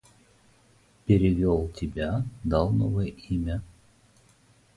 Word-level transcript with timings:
Перевел 1.05 1.69
тебя, 1.75 2.25
дал 2.43 2.71
новое 2.71 3.05
имя. 3.05 3.61